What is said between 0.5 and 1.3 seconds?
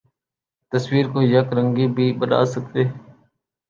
تصویر کو